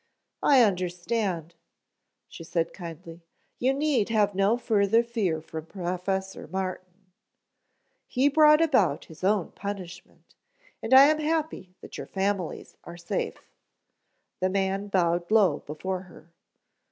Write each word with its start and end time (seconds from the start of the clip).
"I 0.41 0.63
understand," 0.63 1.53
she 2.27 2.43
said 2.43 2.73
kindly. 2.73 3.21
"You 3.59 3.71
need 3.71 4.09
have 4.09 4.33
no 4.33 4.57
further 4.57 5.03
fear 5.03 5.41
from 5.41 5.67
Professor 5.67 6.47
Martin. 6.47 7.11
He 8.07 8.27
brought 8.27 8.63
about 8.63 9.05
his 9.05 9.23
own 9.23 9.51
punishment 9.51 10.33
and 10.81 10.91
I 10.91 11.03
am 11.03 11.19
happy 11.19 11.75
that 11.81 11.99
your 11.99 12.07
families 12.07 12.75
are 12.83 12.97
safe." 12.97 13.53
The 14.39 14.49
man 14.49 14.87
bowed 14.87 15.29
low 15.29 15.59
before 15.59 16.01
her. 16.01 16.31